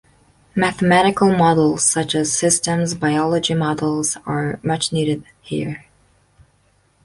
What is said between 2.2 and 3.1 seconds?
systems